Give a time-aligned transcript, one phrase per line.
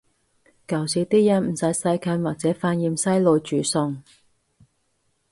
[0.67, 4.01] 舊時啲人唔使西芹或者番芫茜來煮餸